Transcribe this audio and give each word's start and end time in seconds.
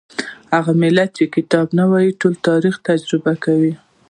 هغه 0.55 0.71
ملت 0.83 1.09
چې 1.17 1.23
کتاب 1.35 1.67
نه 1.79 1.85
وايي 1.91 2.11
ټول 2.21 2.33
تاریخ 2.47 2.75
تجربه 2.87 3.33
کوي. 3.43 3.73